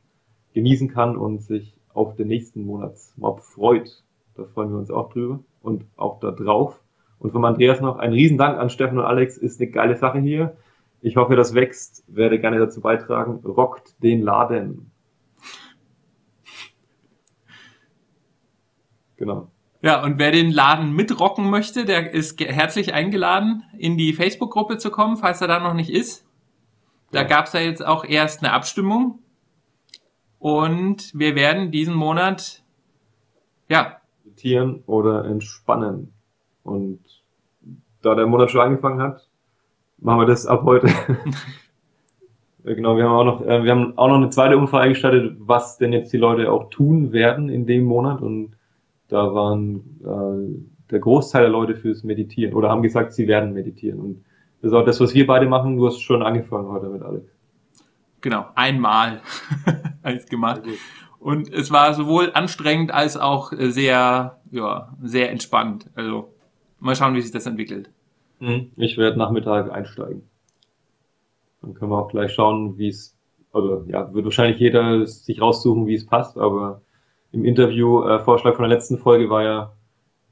genießen 0.54 0.90
kann 0.90 1.18
und 1.18 1.42
sich 1.42 1.78
auf 1.94 2.16
den 2.16 2.28
nächsten 2.28 2.66
Monatsmob 2.66 3.42
freut. 3.42 4.04
Da 4.36 4.46
freuen 4.46 4.72
wir 4.72 4.78
uns 4.80 4.92
auch 4.92 5.12
drüber 5.12 5.40
und 5.62 5.86
auch 5.96 6.20
da 6.20 6.32
drauf. 6.32 6.80
Und 7.20 7.32
von 7.32 7.46
Andreas 7.46 7.80
noch 7.82 7.98
ein 7.98 8.12
Riesendank 8.14 8.58
an 8.58 8.70
Steffen 8.70 8.98
und 8.98 9.06
Alex, 9.06 9.38
ist 9.38 9.62
eine 9.62 9.70
geile 9.70 9.96
Sache 9.96 10.20
hier. 10.20 10.58
Ich 11.02 11.16
hoffe, 11.16 11.36
das 11.36 11.54
wächst, 11.54 12.04
werde 12.08 12.40
gerne 12.40 12.60
dazu 12.60 12.82
beitragen. 12.82 13.42
Rockt 13.46 14.02
den 14.02 14.22
Laden. 14.22 14.92
Genau. 19.18 19.50
Ja, 19.82 20.02
und 20.04 20.18
wer 20.18 20.32
den 20.32 20.52
Laden 20.52 20.94
mitrocken 20.94 21.50
möchte, 21.50 21.86
der 21.86 22.14
ist 22.14 22.40
herzlich 22.40 22.94
eingeladen, 22.94 23.64
in 23.78 23.98
die 23.98 24.14
Facebook-Gruppe 24.14 24.78
zu 24.78 24.92
kommen, 24.92 25.18
falls 25.18 25.42
er 25.42 25.48
da 25.48 25.60
noch 25.60 25.74
nicht 25.74 25.90
ist. 25.90 26.26
Da 27.12 27.22
Ja. 27.22 27.28
gab 27.28 27.46
es 27.48 27.54
ja 27.54 27.60
jetzt 27.60 27.86
auch 27.86 28.06
erst 28.06 28.44
eine 28.44 28.54
Abstimmung. 28.54 29.20
Und 30.44 31.18
wir 31.18 31.36
werden 31.36 31.72
diesen 31.72 31.96
Monat, 31.96 32.64
ja, 33.70 34.02
Meditieren 34.26 34.84
oder 34.88 35.24
entspannen. 35.24 36.12
Und 36.64 37.00
da 38.02 38.14
der 38.14 38.28
Monat 38.28 38.52
schon 38.52 38.60
angefangen 38.60 39.02
hat, 39.02 39.30
machen 40.00 40.20
wir 40.20 40.26
das 40.26 40.46
ab 40.46 40.64
heute. 40.66 40.90
Genau, 42.66 42.96
wir 42.96 43.04
haben 43.04 43.12
auch 43.12 43.26
noch, 43.26 43.46
äh, 43.46 43.66
wir 43.66 43.72
haben 43.72 43.98
auch 43.98 44.08
noch 44.08 44.16
eine 44.16 44.30
zweite 44.30 44.58
Umfrage 44.58 44.88
gestartet, 44.88 45.36
was 45.38 45.78
denn 45.78 45.92
jetzt 45.92 46.14
die 46.14 46.18
Leute 46.18 46.50
auch 46.50 46.70
tun 46.70 47.12
werden 47.12 47.50
in 47.50 47.66
dem 47.66 47.84
Monat. 47.84 48.22
Und 48.22 48.52
da 49.10 49.34
waren 49.34 49.82
äh, 50.02 50.90
der 50.90 51.00
Großteil 51.00 51.42
der 51.42 51.52
Leute 51.52 51.76
fürs 51.76 52.06
Meditieren 52.06 52.54
oder 52.54 52.70
haben 52.70 52.82
gesagt, 52.82 53.12
sie 53.12 53.28
werden 53.28 53.52
meditieren. 53.52 54.00
Und 54.00 54.24
das 54.62 54.72
ist 54.72 54.78
auch 54.78 54.86
das, 54.86 55.02
was 55.02 55.14
wir 55.14 55.28
beide 55.28 55.46
machen. 55.46 55.76
Du 55.76 55.86
hast 55.86 56.00
schon 56.00 56.24
angefangen 56.24 56.70
heute 56.70 56.88
mit 56.88 57.02
Alex. 57.02 57.33
Genau, 58.24 58.48
einmal 58.56 59.22
alles 60.02 60.26
gemacht. 60.26 60.64
Und 61.20 61.54
es 61.54 61.70
war 61.70 61.94
sowohl 61.94 62.32
anstrengend 62.34 62.92
als 62.92 63.16
auch 63.16 63.54
äh, 63.54 63.70
sehr, 63.70 64.40
ja, 64.52 64.98
sehr 65.04 65.30
entspannt. 65.30 65.86
Also 65.94 66.34
mal 66.80 66.96
schauen, 66.96 67.14
wie 67.14 67.22
sich 67.22 67.32
das 67.32 67.46
entwickelt. 67.46 67.92
Mhm. 68.40 68.72
Ich 68.76 68.98
werde 68.98 69.20
Nachmittag 69.20 69.72
einsteigen. 69.72 70.24
Dann 71.62 71.76
können 71.76 71.92
wir 71.92 72.00
auch 72.00 72.10
gleich 72.10 72.34
schauen, 72.34 72.78
wie 72.78 72.90
es, 72.90 73.16
also 73.54 73.86
ja, 73.88 74.12
wird 74.14 74.26
wahrscheinlich 74.26 74.60
jeder 74.60 75.06
sich 75.06 75.40
raussuchen, 75.40 75.86
wie 75.86 75.96
es 75.96 76.06
passt, 76.06 76.38
aber 76.38 76.82
im 77.32 77.46
Interview, 77.46 78.04
äh, 78.04 78.20
Vorschlag 78.20 78.56
von 78.56 78.64
der 78.64 78.76
letzten 78.76 78.98
Folge 78.98 79.30
war 79.30 79.44
ja 79.44 79.74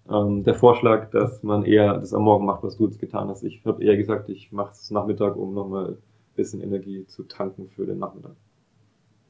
ähm, 0.10 0.44
der 0.44 0.56
Vorschlag, 0.56 1.10
dass 1.12 1.42
man 1.42 1.64
eher 1.64 1.94
das 1.94 2.14
am 2.14 2.24
Morgen 2.24 2.46
macht, 2.46 2.64
was 2.64 2.78
du 2.78 2.86
jetzt 2.86 3.00
getan 3.00 3.30
hast. 3.30 3.44
Ich 3.44 3.64
habe 3.66 3.84
eher 3.84 3.96
gesagt, 3.96 4.30
ich 4.30 4.52
mache 4.52 4.72
es 4.74 4.92
Nachmittag, 4.92 5.38
um 5.38 5.54
nochmal 5.54 5.98
bisschen 6.42 6.62
Energie 6.62 7.06
zu 7.06 7.24
tanken 7.24 7.70
für 7.70 7.86
den 7.86 8.00
Nachmittag. 8.00 8.36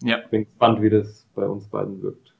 Ja, 0.03 0.17
Bin 0.29 0.45
gespannt, 0.45 0.81
wie 0.81 0.89
das 0.89 1.27
bei 1.35 1.45
uns 1.45 1.67
beiden 1.67 2.01
wirkt. 2.01 2.33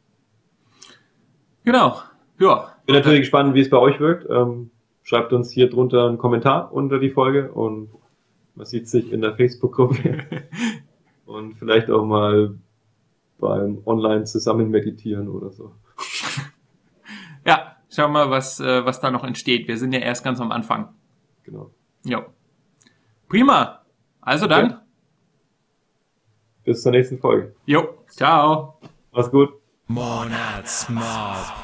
genau. 1.63 2.01
Ja, 2.39 2.75
Bin 2.87 2.95
natürlich 2.95 3.19
gespannt, 3.21 3.53
wie 3.53 3.59
es 3.61 3.69
bei 3.69 3.77
euch 3.77 3.99
wirkt. 3.99 4.27
Ähm, 4.29 4.71
schreibt 5.03 5.31
uns 5.33 5.51
hier 5.51 5.69
drunter 5.69 6.07
einen 6.07 6.17
Kommentar 6.17 6.73
unter 6.73 6.97
die 6.97 7.11
Folge 7.11 7.51
und 7.51 7.89
man 8.55 8.65
sieht 8.65 8.87
sich 8.87 9.11
in 9.11 9.21
der 9.21 9.35
Facebook-Gruppe 9.35 10.23
und 11.25 11.53
vielleicht 11.55 11.91
auch 11.91 12.05
mal 12.05 12.55
beim 13.39 13.81
Online 13.85 14.23
zusammen 14.23 14.69
meditieren 14.69 15.27
oder 15.27 15.51
so. 15.51 15.73
ja, 17.45 17.75
schau 17.89 18.07
mal, 18.09 18.29
was, 18.29 18.59
äh, 18.59 18.85
was 18.85 18.99
da 18.99 19.11
noch 19.11 19.23
entsteht. 19.23 19.67
Wir 19.67 19.77
sind 19.77 19.93
ja 19.93 19.99
erst 19.99 20.23
ganz 20.23 20.39
am 20.39 20.51
Anfang. 20.51 20.89
Genau. 21.43 21.71
Jo. 22.03 22.23
Prima. 23.29 23.80
Also 24.21 24.47
dann. 24.47 24.79
Bis 26.63 26.83
zur 26.83 26.91
nächsten 26.91 27.17
Folge. 27.19 27.55
Jo. 27.65 27.97
Ciao. 28.07 28.79
Mach's 29.11 29.31
gut. 29.31 29.49
Monatsmob. 29.87 31.60